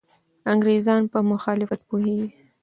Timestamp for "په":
1.11-1.19